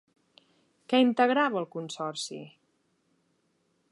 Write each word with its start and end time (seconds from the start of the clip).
Què 0.93 1.01
integrava 1.01 1.61
el 1.61 1.69
consorci? 1.77 2.41